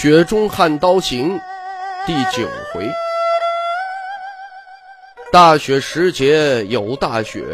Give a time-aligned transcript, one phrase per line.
[0.00, 1.36] 雪中悍刀行》
[2.06, 2.88] 第九回，
[5.32, 7.44] 大雪时节有大雪。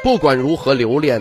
[0.00, 1.20] 不管如何留恋，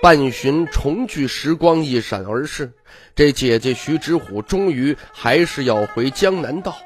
[0.00, 2.72] 半旬重聚时光一闪而逝。
[3.16, 6.76] 这姐姐徐知虎终于还是要回江南道。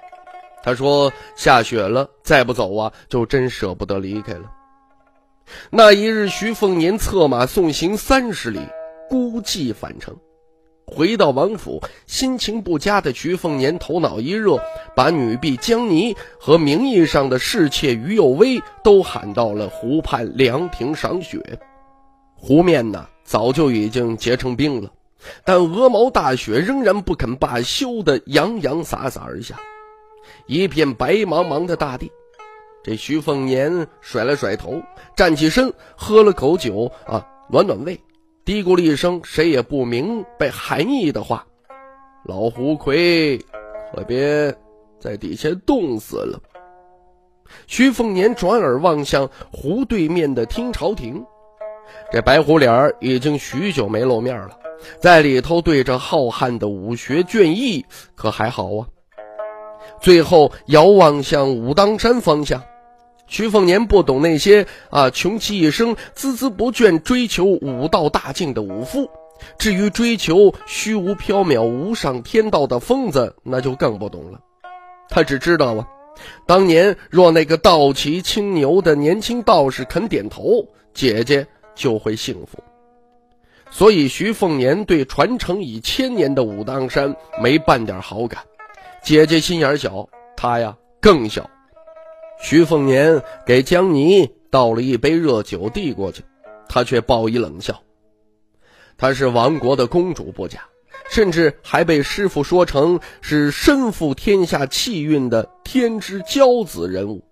[0.63, 4.51] 他说：“下雪了，再不走啊，就真舍不得离开了。”
[5.69, 8.61] 那一日，徐凤年策马送行三十里，
[9.11, 10.17] 孤寂返程。
[10.87, 14.57] 回到王府，心情不佳的徐凤年头脑一热，
[14.95, 21.59] 把女婢江妮和名义上的侍妾于幼薇都喊到了湖畔凉亭赏雪。
[22.37, 24.93] 湖面呢，早就已经结成冰了，
[25.45, 29.57] 但鹅毛大雪仍然不肯罢休的洋洋洒洒而下，
[30.47, 32.13] 一片白茫茫的大地。
[32.85, 34.81] 这徐凤年甩了甩头，
[35.17, 38.01] 站起身，喝了口酒啊，暖暖胃。
[38.47, 41.45] 嘀咕了一声谁也不明白含义的话
[42.25, 43.39] ：“老胡魁，
[43.93, 44.55] 可别
[45.01, 46.41] 在底下冻死了。”
[47.67, 51.27] 徐凤年转耳望向湖对面的听潮亭，
[52.13, 54.57] 这白虎脸已经许久没露面了，
[55.01, 58.87] 在里头对着浩瀚的武学卷意，可还好啊。
[60.01, 62.63] 最后遥望向武当山方向。
[63.27, 69.11] 徐凤年不懂那些啊，穷其一生孜孜不倦追求武道大境的武夫，
[69.59, 74.41] 至于追求虚无缥缈无上天道的疯子，那就更不懂了。
[75.09, 75.89] 他只知道啊，
[76.47, 82.63] 当年若那个道奇青牛的年轻道士肯点头，姐姐就会幸福。
[83.71, 88.43] 所以徐凤年对传承已千年的武当山没半点好感。
[89.03, 91.51] 姐姐心眼小，他呀更小。
[92.39, 96.23] 徐凤年给江泥倒了一杯热酒，递过去，
[96.69, 97.83] 他却报以冷笑。
[98.99, 100.61] 她是亡国的公主不假，
[101.11, 107.25] 甚至还被师傅说成是身负天下气运的天之骄子人物，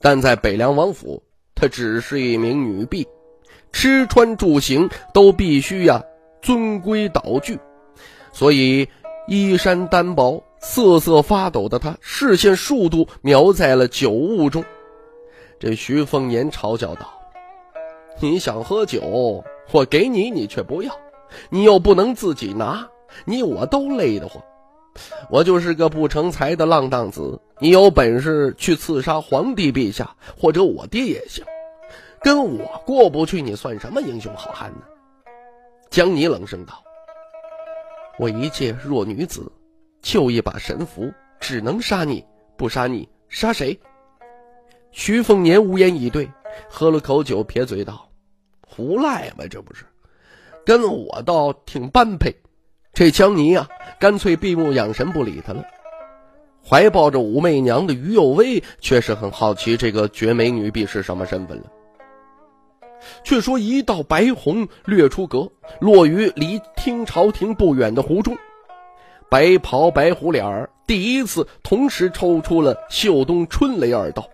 [0.00, 1.22] 但在北凉王府，
[1.54, 3.06] 她只是一名女婢，
[3.72, 6.04] 吃穿住行都必须呀
[6.42, 7.58] 遵规蹈矩，
[8.32, 8.88] 所以
[9.26, 10.44] 衣衫单薄。
[10.60, 14.64] 瑟瑟发抖的他，视线数度瞄在了酒雾中。
[15.58, 17.08] 这徐凤年嘲笑道
[18.20, 20.92] ：“你想喝酒，我给你，你却不要；
[21.50, 22.88] 你又不能自己拿，
[23.24, 24.42] 你我都累得慌。
[25.30, 31.44] 我就是个不成才的浪荡子，你有本事去刺杀皇帝陛下或者我爹也行，
[32.20, 34.82] 跟我过不去，你算什么英雄好汉呢？”
[35.90, 36.82] 江泥冷声道
[38.18, 39.50] ：“我一介弱女子。”
[40.08, 42.24] 就一把神符，只能杀你，
[42.56, 43.78] 不杀你杀谁？
[44.90, 46.30] 徐凤年无言以对，
[46.70, 48.08] 喝了口酒，撇嘴道
[48.66, 49.84] ：“胡赖嘛，这不是？
[50.64, 52.34] 跟我倒挺般配。”
[52.94, 53.68] 这江泥啊，
[54.00, 55.62] 干脆闭目养神，不理他了。
[56.66, 61.64] 怀抱着武媚娘的于有薇，却是很好奇这个绝美女婢是什么身份了。
[63.24, 68.38] 却说一道白虹掠出阁，落于离听朝廷不远的湖中。
[69.30, 74.26] 白袍白虎脸儿，第一次同时抽出了秀东春雷二刀。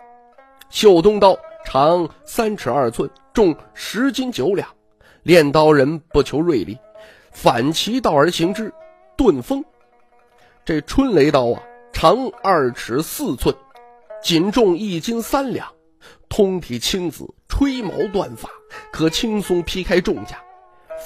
[0.70, 4.68] 秀东刀长三尺二寸，重十斤九两。
[5.24, 6.78] 练刀人不求锐利，
[7.32, 8.72] 反其道而行之，
[9.16, 9.64] 钝锋。
[10.64, 11.62] 这春雷刀啊，
[11.92, 13.54] 长二尺四寸，
[14.22, 15.66] 仅重一斤三两，
[16.28, 18.48] 通体青紫，吹毛断发，
[18.92, 20.38] 可轻松劈开重甲。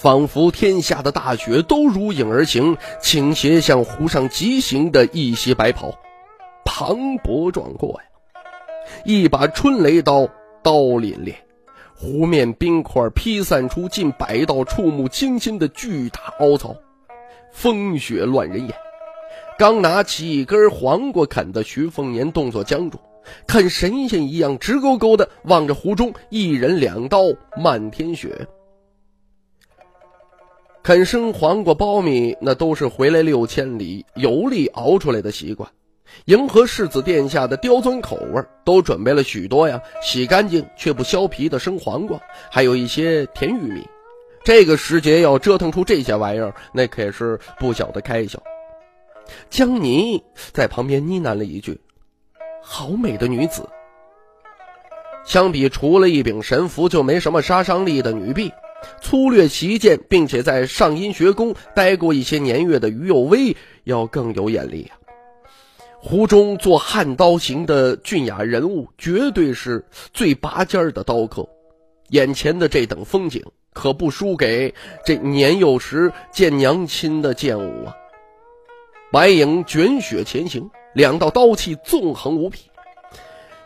[0.01, 5.93] 仿佛天下的大雪都如影而形，倾斜向湖上疾行的一袭白袍，
[6.65, 8.43] 磅礴壮阔呀！
[9.05, 10.29] 一把春雷刀，
[10.63, 11.35] 刀凛冽，
[11.97, 16.77] 湖面冰块劈散出近百道触目惊心的巨大凹槽，
[17.51, 18.75] 风雪乱人眼。
[19.59, 23.01] 刚拿起一根黄瓜啃的徐凤年动作僵住，
[23.49, 27.23] 看神仙一样直勾勾的望着湖中一人两刀
[27.57, 28.47] 漫天雪。
[30.89, 35.69] 啃生黄瓜、苞米，那都是回来六千里游历熬出来的习惯。
[36.25, 42.19] 迎合世子殿下的刁钻口味，都准备了许多呀，洗干净却不削皮的生黄瓜，
[42.51, 43.87] 还有一些甜玉米。
[44.47, 48.43] 这个时节要折腾出这些玩意儿，那可是不小的开销。
[49.51, 50.25] 江泥
[50.55, 51.79] 在旁边呢喃了一句
[52.65, 53.69] ：“好美的女子。”
[55.27, 58.51] 相比除了一柄神符就没什么杀伤力的女婢，
[59.01, 64.97] 粗略习剑并且在上阴学宫待过一些年月的于有威要更有眼力啊！
[66.01, 71.49] 湖中做汉刀行的俊雅人物，绝对是最拔尖儿的刀客。
[72.11, 74.73] 眼前的这等风景，可不输给
[75.05, 77.97] 这年幼时见娘亲的剑舞啊！
[79.11, 82.71] 白影卷雪前行，两道刀气纵横无匹。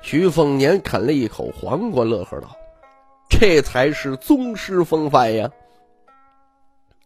[0.00, 2.56] 徐凤年啃了一口黄瓜，乐呵道
[3.40, 5.50] ：“这才是宗师风范呀！”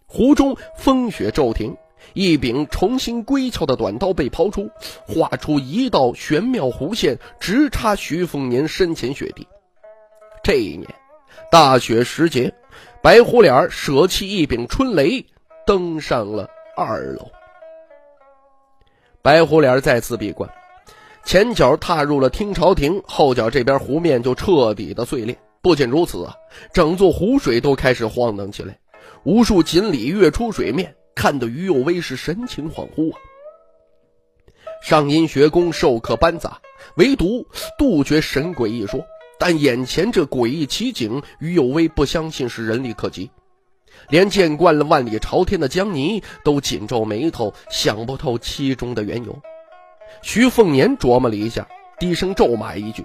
[0.07, 1.77] 湖中风雪骤停，
[2.13, 4.71] 一柄重新归鞘的短刀被抛出，
[5.07, 9.47] 画出一道玄妙弧线，直插徐凤年身前雪地。
[10.43, 10.87] 这一年
[11.51, 12.55] 大雪时节，
[13.03, 15.27] 白虎脸舍弃一柄春雷，
[15.67, 17.31] 登上了二楼。
[19.23, 20.49] 白虎脸再次闭关。
[21.25, 25.37] 前脚踏入了听朝廷，后脚这边湖面就彻底的碎裂。
[25.67, 26.37] 不仅如此啊，
[26.73, 28.79] 整座湖水都开始晃荡起来，
[29.25, 33.19] 无数锦鲤跃出水面，看得于有威是神情恍惚啊。
[34.81, 36.61] 上阴学宫授课班杂，
[36.99, 39.05] 唯独杜绝神鬼一说。
[39.41, 43.33] 但眼前这诡异奇景，于有威不相信是人力可及，
[44.09, 49.37] 连见惯了万里朝天的江泥都紧皱眉头，想不透其中的缘由。
[50.23, 51.67] 徐凤年琢磨了一下，
[51.99, 53.05] 低声咒骂一句，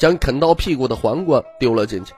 [0.00, 2.14] 将啃到屁股的黄瓜丢了进去。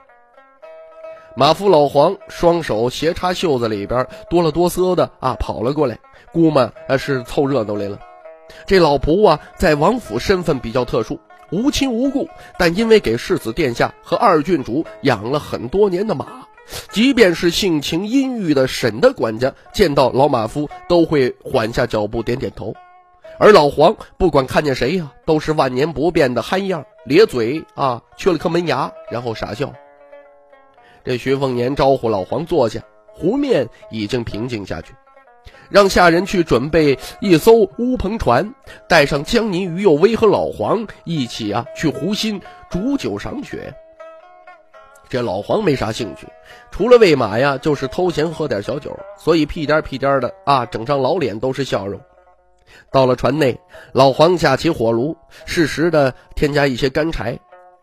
[1.35, 5.99] 马夫老黄双手斜插袖子里边，哆了哆嗦的啊跑了过来，
[6.31, 7.99] 估摸啊是凑热闹来了。
[8.65, 11.19] 这老仆啊，在王府身份比较特殊，
[11.51, 16.47] 无亲无故，但因为给世子殿下和二郡主养了很多年的马，
[16.91, 22.73] 即便是性情阴郁的沈的管家，见到老马夫都会缓下脚步，点点头。
[23.39, 29.73] 而老黄不管看见谁呀，都是万年不变的憨样，咧嘴啊，缺了颗门牙，然后傻笑。
[31.03, 34.93] 这徐凤年招呼老黄坐下，湖面已经平静下去，
[35.69, 38.53] 让下人去准备一艘乌篷船，
[38.87, 43.73] 带上江宁、于有威和老黄一起啊去湖心煮酒赏雪。
[45.09, 46.25] 这老黄没啥兴趣，
[46.71, 51.99] 除了喂马呀，就是偷闲喝点小酒，所以屁颠屁颠的啊，整张老脸都是笑容。
[52.91, 53.59] 到了船内，
[53.91, 55.15] 老黄架起火炉，
[55.45, 57.39] 适时的添加一些干柴。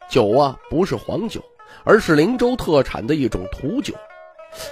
[0.08, 1.40] 酒啊，不是黄酒，
[1.84, 3.94] 而是灵州特产的一种土酒，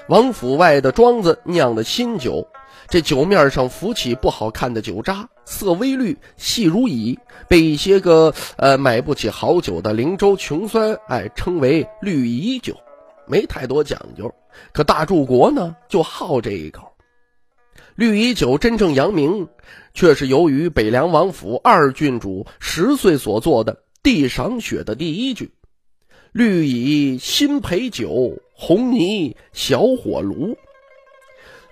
[0.08, 2.46] 王府外的庄子酿的新酒。
[2.88, 12.74] 这酒面上浮起不好看的酒渣，色微绿，细如蚁，被一些个呃买不起好酒的灵州穷酸哎称为绿蚁酒，
[13.26, 14.32] 没太多讲究。
[14.72, 16.90] 可大柱国呢，就好这一口。
[17.98, 19.48] 绿蚁酒真正扬名，
[19.92, 25.50] 却是由于北凉王府二郡主十岁所做的地赏雪的第一句
[26.30, 30.56] ：“绿蚁新醅酒，红泥小火炉。”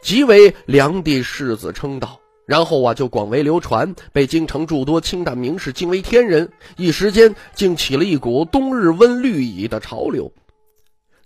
[0.02, 2.18] 即为梁帝世子称道。
[2.44, 6.50] 然后啊，就广为流传，被京城诸多清淡名士敬为天人。
[6.76, 10.32] 一时间，竟起了一股冬日温绿蚁的潮流。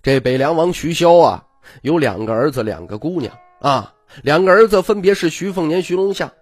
[0.02, 1.42] 这北凉王徐骁啊，
[1.80, 3.94] 有两个儿子，两个姑娘啊。
[4.22, 6.32] 两个儿子分别是徐凤年、徐龙夏，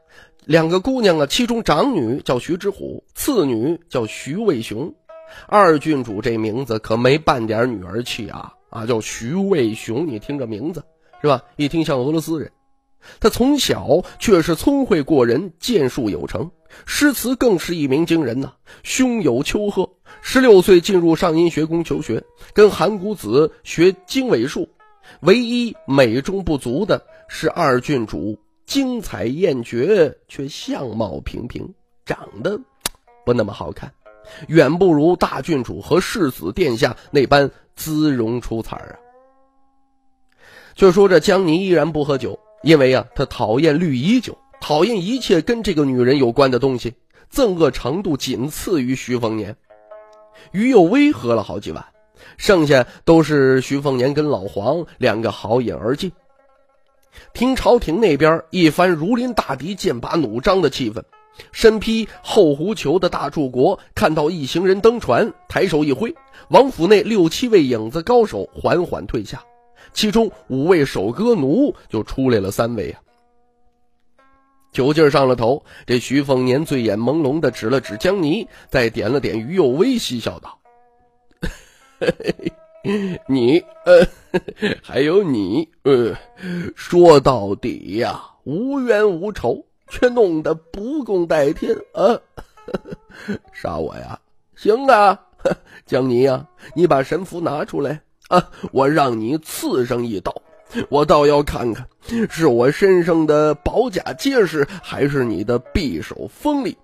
[0.45, 4.95] 两个姑娘啊，其中长女叫徐之虎，次女叫徐渭雄。
[5.47, 10.85] 二郡主这名字可没半点女儿气啊啊，叫徐渭雄，你听这名字
[11.21, 11.43] 是吧？
[11.57, 12.51] 一听像俄罗斯人。
[13.21, 16.51] 他从小却是聪慧过人，剑术有成，
[16.87, 19.99] 诗词更是一鸣惊人呐，胸有丘壑。
[20.23, 24.69] 十六岁进入上阴学宫求学，跟韩谷子学经纬术。
[25.21, 31.75] 唯一美中不足的是，二郡主精彩艳绝，却相貌平平，
[32.05, 32.61] 长得
[33.25, 33.93] 不那么好看，
[34.49, 38.95] 远不如大郡主和世子殿下那般姿容出彩啊。
[40.75, 46.95] 就说这江宁依然不喝酒，因为啊，他讨厌绿衣酒，讨厌一切跟这个女人有关的东西，
[47.33, 49.57] 憎恶程度仅次于徐凤年。
[50.53, 51.85] 于有威喝了好几碗。
[52.37, 56.13] 剩下都是徐凤年跟老黄两个好饮而尽。
[57.33, 61.03] 听朝廷那边一番如临大敌、剑拔弩张的气氛，
[61.53, 66.15] 身披厚狐裘的大柱国看到一行人登船，抬手一挥，
[66.49, 69.43] 王府内六七位影子高手缓缓退下，
[69.93, 73.01] 其中五位守歌奴就出来了三位啊。
[74.71, 80.59] 酒劲上了头，这徐凤年醉眼朦胧的指了指江泥，再点了点于右威，嬉笑道。
[83.27, 84.07] 你呃，
[84.83, 86.17] 还有你呃，
[86.75, 92.19] 说到底呀，无冤无仇，却弄得不共戴天啊！
[93.53, 94.19] 杀我呀！
[94.55, 95.19] 行啊，
[95.87, 98.51] 江泥呀，你把神符拿出来啊！
[98.73, 100.35] 我让你刺上一刀，
[100.89, 101.87] 我倒要看看，
[102.31, 106.77] 是我身上的宝甲结实，还是你的匕首锋利。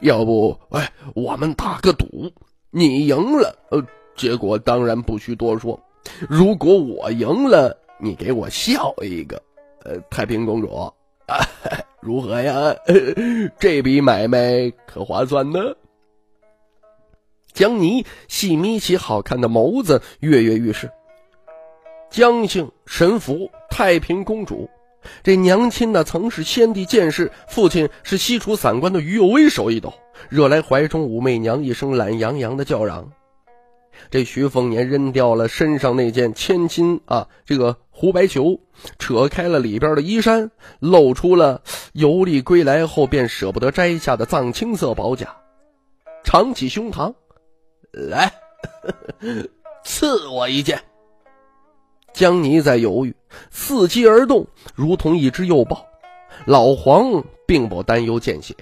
[0.00, 2.30] 要不，哎，我们打个赌，
[2.76, 3.80] 你赢了，呃，
[4.16, 5.80] 结果当然不需多说。
[6.28, 9.40] 如果我赢了，你给我笑一个，
[9.84, 10.68] 呃，太平公主，
[11.26, 11.38] 啊，
[12.02, 12.74] 如何呀？
[13.60, 15.60] 这笔买卖可划算呢？
[17.52, 20.90] 江泥细眯起好看的眸子，跃跃欲试。
[22.10, 24.68] 江姓神符，太平公主。
[25.22, 29.94] 这娘亲呢，曾是先帝剑士，父亲是西楚散官的于有为手一抖，
[30.28, 33.10] 惹来怀中武媚娘一声懒洋洋的叫嚷。
[34.10, 38.60] 这徐凤年扔掉了身上那件千金啊，这个胡白裘，
[38.98, 45.34] 扯开了里边的衣衫，露出了游历归来后便舍不得摘下的藏青色宝甲，
[46.24, 47.14] 敞起胸膛，
[47.92, 48.32] 来，
[49.84, 50.80] 赐我一件。
[52.12, 53.14] 江泥在犹豫，
[53.52, 55.86] 伺机而动，如同一只幼豹。
[56.46, 58.54] 老黄并不担忧见血，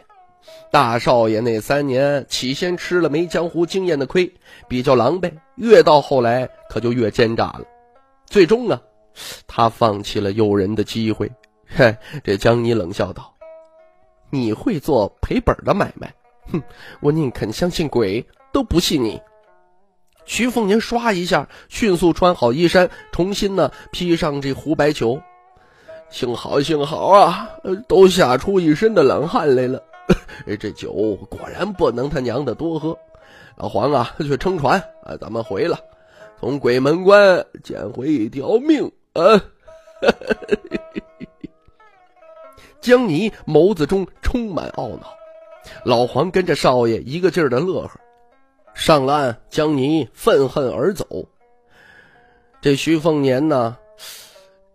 [0.73, 4.33] 大少爷那三年起先吃了没江湖经验的亏，
[4.69, 7.61] 比较狼狈，越到后来可就越奸诈了。
[8.25, 8.81] 最终啊，
[9.47, 11.31] 他放弃了诱人的机会。
[11.69, 13.35] 嘿，这江泥冷笑道
[14.33, 16.15] ：“你会做赔本的买卖？
[16.51, 16.63] 哼，
[17.03, 19.21] 我宁肯相信鬼，都不信你。”
[20.25, 25.21] 徐凤年唰一下，迅速穿好衣衫，重新呢披上这胡白裘。
[26.09, 27.51] 幸好，幸好啊，
[27.87, 29.83] 都吓出一身的冷汗来了。
[30.59, 30.93] 这酒
[31.29, 32.97] 果然不能他娘的多喝。
[33.57, 35.79] 老黄啊，去撑船啊，咱们回了，
[36.41, 39.41] 从鬼门关捡回一条命啊！
[42.81, 45.07] 江泥眸子中充满懊恼，
[45.85, 47.91] 老黄跟着少爷一个劲儿的乐呵。
[48.75, 51.07] 上了岸，江泥愤恨而走。
[52.61, 53.77] 这徐凤年呢，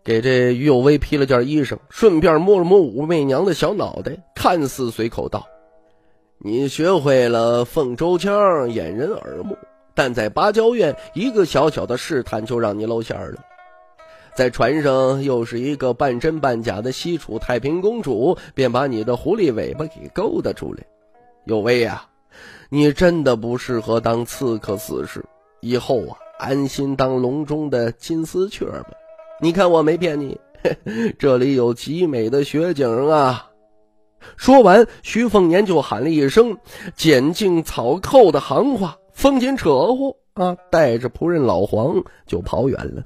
[0.07, 5.45] 给这于有为披了件衣裳，顺便摸了摸武媚娘的小脑袋，看似随口道
[6.39, 9.57] ：“你学会了凤州腔，掩人耳目，
[9.93, 13.37] 但在芭蕉院，一个小小的试探就让你露馅了。
[14.33, 20.85] 在船上，又是一个半真半假的西楚太平公主，便把你的狐狸尾巴给勾搭出来。
[21.43, 22.07] 有为呀！”
[22.69, 25.21] 你真的不适合当刺客死士，
[25.59, 28.91] 以后啊，安心当笼中的金丝雀吧。
[29.39, 30.39] 你看我没骗你，
[31.19, 33.51] 这里有极美的雪景啊！
[34.35, 36.57] 说完，徐凤年就喊了一声
[36.97, 43.03] “剪尽草寇”的行话，风紧扯呼啊，带着仆人老黄就跑远了。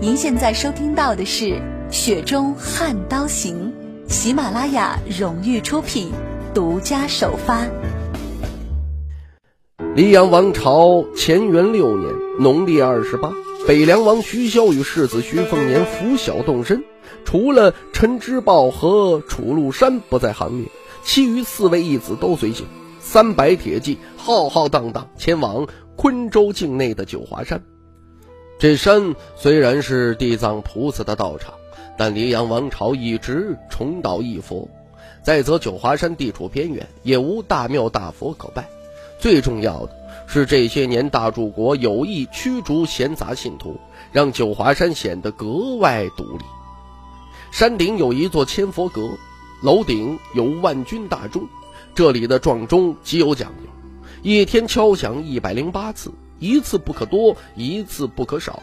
[0.00, 1.44] 您现在收听到的是
[1.90, 3.70] 《雪中悍刀行》，
[4.10, 6.10] 喜马拉雅荣誉出品，
[6.54, 7.66] 独家首发。
[9.94, 13.30] 黎阳王朝乾元六年农历二十八，
[13.68, 16.82] 北凉王徐骁与世子徐凤年拂晓动身，
[17.26, 20.66] 除了陈之豹和楚禄山不在行列，
[21.04, 22.64] 其余四位义子都随行。
[22.98, 27.62] 三百铁骑浩浩荡荡前往昆州境内的九华山。
[28.58, 31.52] 这山虽然是地藏菩萨的道场，
[31.98, 34.66] 但黎阳王朝一直重蹈一佛。
[35.22, 38.66] 再则九华山地处偏远，也无大庙大佛可拜。
[39.18, 39.92] 最重要的
[40.30, 43.80] 是，这些年大柱国有意驱逐闲杂信徒，
[44.12, 46.44] 让九华山显得格外独立。
[47.50, 49.08] 山顶有一座千佛阁，
[49.62, 51.48] 楼顶有万钧大钟，
[51.94, 53.70] 这里的撞钟极有讲究，
[54.22, 58.62] 一天敲响一百零八次，一次不可多，一次不可少。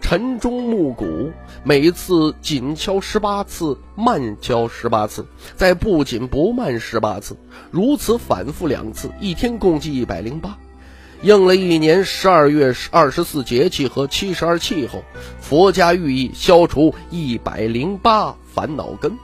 [0.00, 1.32] 晨钟暮鼓，
[1.64, 5.26] 每次紧敲十八次，慢敲十八次，
[5.56, 7.36] 再不紧不慢十八次，
[7.72, 10.56] 如此反复两次，一天共计一百零八，
[11.22, 15.02] 应了一年十二月二十四节气和七十二气候。
[15.40, 19.16] 佛家寓意消除一百零八烦恼根。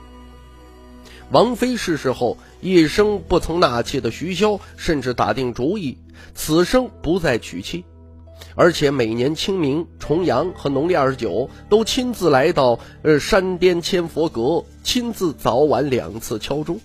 [1.31, 5.97] 王妃逝世后，一生不曾纳妾的徐骁，甚至打定主意，
[6.35, 7.83] 此生不再娶妻。
[8.55, 16.79] 而且每年清明、重阳和农历二十九，都亲自来到呃山巅千佛阁，亲自早晚两次敲钟。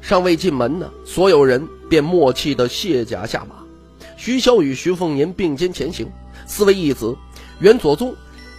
[0.00, 3.56] 尚未进门呢，所有人便默契的卸甲下马。
[4.16, 6.10] 徐骁与徐凤年并肩前行，
[6.46, 7.16] 四位义子
[7.60, 8.14] 袁左宗、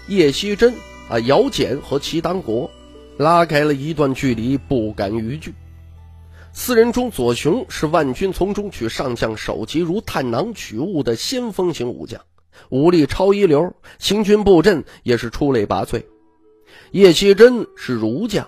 [0.08, 0.74] 叶希真、
[1.10, 2.69] 啊姚简和齐当国
[3.17, 5.53] 拉开了一段距离，不敢逾距。
[6.53, 12.22] 四人中，左雄是万军丛中取上将首级如探囊取物的先锋型武将，
[12.69, 16.03] 武力超一流，行军布阵也是出类拔萃。
[16.91, 18.48] 叶希真是儒将，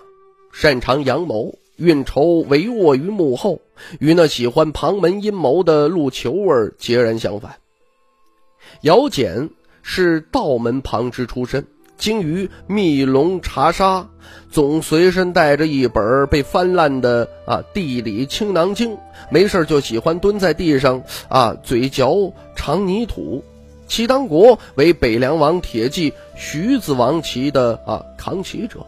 [0.52, 3.60] 擅长阳谋，运筹帷幄于幕后，
[3.98, 7.56] 与那喜欢旁门阴谋的陆求儿截然相反。
[8.82, 9.50] 姚简
[9.82, 14.08] 是道门旁支出身，精于密龙查杀，
[14.48, 18.92] 总随身带着一本被翻烂的啊《地理青囊经》，
[19.28, 23.42] 没事就喜欢蹲在地上啊嘴嚼长泥土。
[23.88, 28.86] 齐当国为北凉王铁骑徐子王旗的啊扛旗者。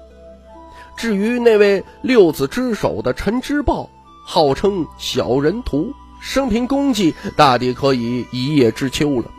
[0.97, 3.91] 至于那位六子之首的陈之豹，
[4.25, 9.31] 号称小人徒，生平功绩大抵可以一叶知秋了。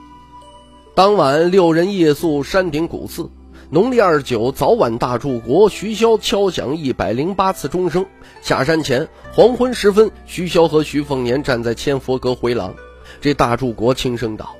[0.93, 3.29] 当晚六人夜宿山顶古寺，
[3.69, 8.05] 农历二九早晚大柱国徐骁敲响一百零八次钟声。
[8.41, 12.74] 下山前黄昏时分，徐骁和徐凤年站在千佛阁回廊。
[13.19, 14.55] 这大柱国轻声道。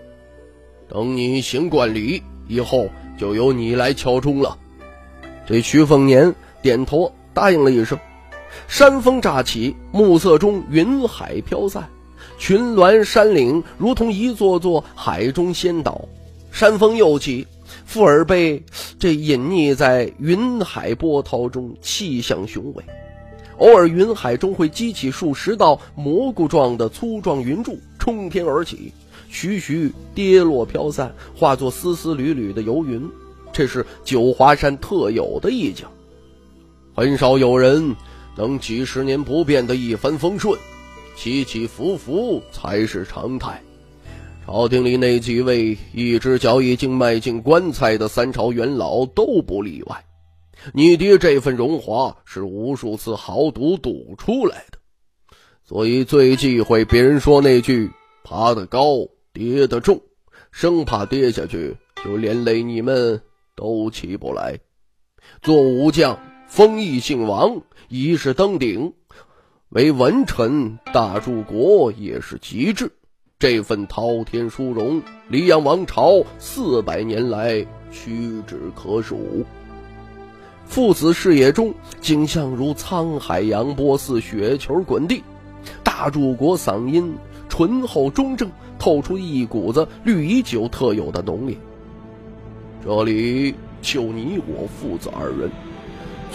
[0.88, 4.58] 等你行冠礼以后，就由你来敲钟了。
[5.48, 6.34] 这徐凤年
[6.66, 7.96] 点头答应了一声。
[8.68, 11.88] 山风乍起，暮色中云海飘散，
[12.40, 16.06] 群峦山岭如同一座座海中仙岛。
[16.52, 17.46] 山风又起，
[17.86, 18.64] 富尔贝
[18.98, 22.84] 这隐匿在云海波涛中，气象雄伟。
[23.60, 28.92] 偶尔云海中会激起数十道蘑菇状的粗壮云柱，冲天而起。
[29.30, 33.08] 徐徐跌落飘散，化作丝丝缕缕的游云。
[33.54, 35.86] 这是九华山特有的意境，
[36.96, 37.94] 很少有人
[38.38, 40.58] 能几十年不变的一帆风顺，
[41.18, 43.62] 起起伏伏才是常态。
[44.46, 50.06] 朝廷里那几位一只脚已经迈进棺材的三朝元老都不例外。
[50.74, 54.78] 你爹这份荣华是无数次豪赌赌出来的，
[55.64, 57.92] 所以最忌讳别人说那句
[58.24, 59.08] “爬得高”。
[59.36, 60.02] 跌得重，
[60.50, 61.76] 生怕跌下去
[62.06, 63.22] 就连累你们
[63.54, 64.58] 都起不来。
[65.42, 68.94] 做武将，封邑姓王，一世登顶；
[69.70, 72.92] 为文臣，大柱国也是极致。
[73.38, 79.46] 这份滔天殊荣，黎阳王朝四百年来屈指可数。
[80.66, 85.24] 父子视野中，景象如沧海扬波，似雪球滚地。
[85.84, 87.16] 大柱国嗓音
[87.50, 88.50] 醇厚中正。
[88.78, 91.58] 透出一股子绿衣酒特有的浓烈。
[92.84, 95.50] 这里就你我父子二人，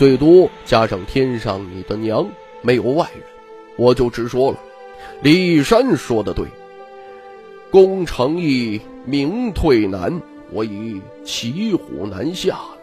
[0.00, 2.26] 最多加上天上你的娘，
[2.62, 3.22] 没有外人。
[3.76, 4.58] 我就直说了，
[5.20, 6.46] 李玉山说的对，
[7.70, 10.18] 攻城易，名退难，
[10.52, 12.78] 我已骑虎难下了。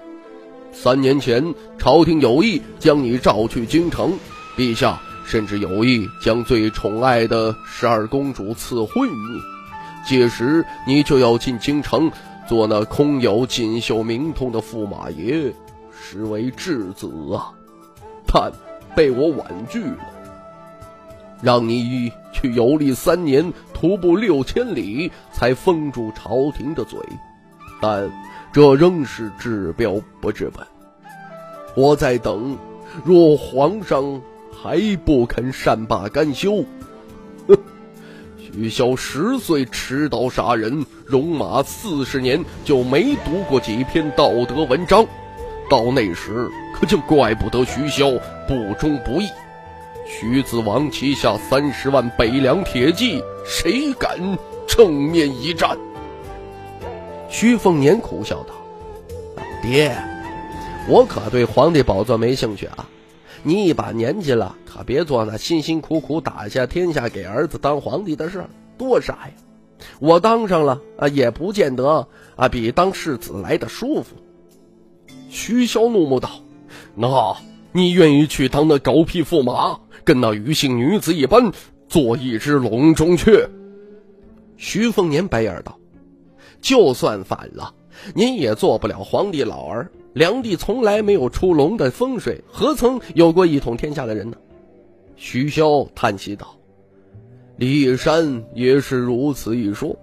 [0.71, 1.43] 三年前，
[1.79, 4.13] 朝廷有意将你召去京城，
[4.55, 9.41] 陛下甚至有意将最宠爱的十二公主赐婚于你。
[10.07, 12.11] 届时你就要进京城，
[12.47, 15.51] 做那空有锦绣名通的驸马爷，
[15.99, 17.51] 实为质子啊！
[18.27, 18.51] 但
[18.95, 19.97] 被我婉拒了。
[21.41, 26.99] 让你去游历三年，徒步六千里，才封住朝廷的嘴，
[27.81, 28.09] 但
[28.51, 30.65] 这仍是治标不治本。
[31.75, 32.57] 我在等，
[33.05, 34.19] 若皇上
[34.51, 36.63] 还不肯善罢甘休。
[37.47, 37.55] 哼
[38.39, 45.05] 徐骁十岁持刀杀人，戎马四十年就没读过几篇道德文章，
[45.69, 48.11] 到那时可就怪不得徐骁
[48.47, 49.27] 不忠不义。
[50.05, 54.17] 徐子王旗下三十万北凉铁骑，谁敢
[54.67, 55.77] 正面一战？
[57.29, 58.53] 徐凤年苦笑道
[59.61, 59.95] ：“爹，
[60.87, 62.87] 我可对皇帝宝座没兴趣啊。
[63.43, 69.31] 你一把年纪了。”可别做那辛辛苦苦打下天下给儿子当皇帝的事儿，多傻呀！
[69.99, 74.15] 我当上了啊，也不见得啊比当世子来的舒服。
[75.29, 76.29] 徐骁怒目道
[76.95, 77.35] ：“那
[77.71, 81.51] 你愿意去当那狗屁驸马，跟那余姓女子一般，
[81.87, 83.49] 做一只笼中雀？”
[84.57, 85.77] 徐凤年白眼道
[86.61, 87.73] ：“就算反了，
[88.15, 89.91] 您也做不了皇帝老儿。
[90.13, 94.37] 梁帝从来没有出笼的风水，何曾有过一统天下的人呢？”
[95.15, 96.55] 徐骁叹息道
[97.57, 99.95] ：“李玉山也是如此一说。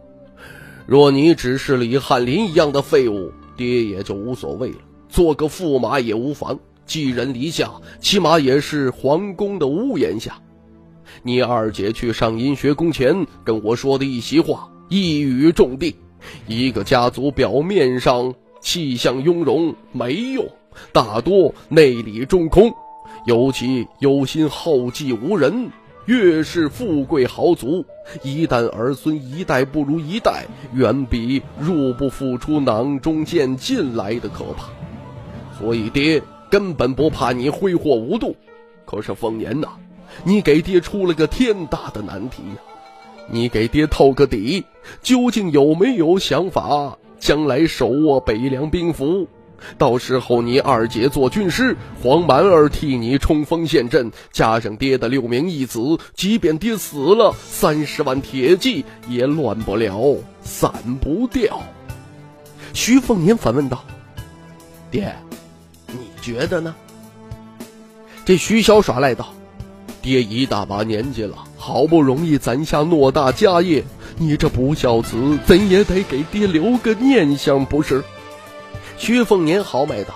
[0.86, 4.78] 若你只是李翰林一样的废物，爹也就无所谓了。
[5.14, 10.36] 做个驸马也无妨，寄人篱下，起码也是皇宫的屋檐下。
[11.22, 15.94] 你二姐去上阴学宫前跟我说的一席话，一语中的。
[16.48, 20.44] 一个家族表面上气象雍容，没用，
[20.90, 22.74] 大多内里中空。”
[23.24, 25.70] 尤其有心后继无人，
[26.06, 27.84] 越是富贵豪族，
[28.24, 34.70] 一旦儿孙一代不如一代，远比入不敷出囊中见进来的可怕。
[35.58, 38.34] 所以爹根本不怕你挥霍无度。
[38.84, 39.68] 可是凤年呐，
[40.24, 42.56] 你给爹出了个天大的难题呀！
[43.30, 44.64] 你给爹透个底，
[45.02, 49.26] 究竟有没有想法将来手握北凉兵符？
[49.78, 55.80] 到时候你二姐做军师，黄蛮儿替你冲锋陷阵，加上爹的六名义子，
[56.14, 61.62] 即便爹死了，三十万铁骑也乱不了，散不掉。
[62.74, 63.82] 徐凤年反问道
[64.90, 65.16] ：“爹，
[66.24, 66.74] 觉得呢？”
[68.24, 69.34] 这徐小耍赖道
[70.00, 73.84] ：“爹一大把年纪了，好不容易攒下偌大家业，
[74.16, 78.02] 你这不孝子怎也得给爹留个念想，不是？”
[78.96, 80.14] 徐凤年豪迈道：“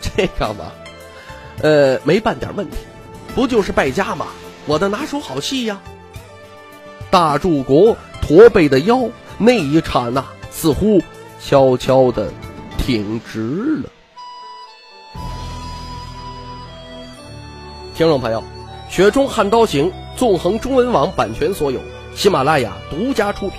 [0.00, 0.72] 这个嘛，
[1.60, 2.76] 呃，没半点问题，
[3.34, 4.28] 不就是败家吗？
[4.64, 5.78] 我的拿手好戏呀！”
[7.10, 11.02] 大柱国驼背的腰，那一刹那似乎
[11.44, 12.32] 悄悄的
[12.78, 13.90] 挺直了。
[17.96, 18.40] 听众朋友，
[18.94, 21.80] 《雪中悍刀行》纵横中文网版权所有，
[22.14, 23.58] 喜马拉雅独家出品，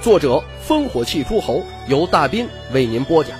[0.00, 3.36] 作者烽火戏诸侯，由大斌为您播讲。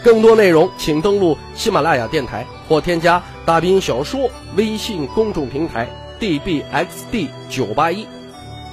[0.00, 5.88] 更多内容请登录喜马拉雅电台或添加大斌小说微信公众平台
[6.20, 8.04] dbxd 九八一。《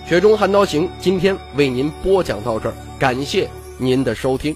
[0.08, 4.56] 雪中悍刀行》今天为您播讲到这儿，感谢您的收听。